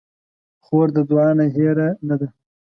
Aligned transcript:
خور 0.65 0.87
د 0.95 0.97
دعا 1.09 1.29
نه 1.39 1.45
هېره 1.55 1.87
نه 2.07 2.15
ده. 2.19 2.27